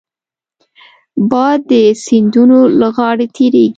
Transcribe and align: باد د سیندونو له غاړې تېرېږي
باد 1.29 1.59
د 1.71 1.73
سیندونو 2.05 2.59
له 2.79 2.87
غاړې 2.95 3.27
تېرېږي 3.35 3.69